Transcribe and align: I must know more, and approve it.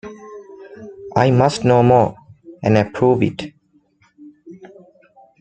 I 1.15 1.29
must 1.29 1.63
know 1.63 1.83
more, 1.83 2.15
and 2.63 2.75
approve 2.75 3.21
it. 3.21 3.53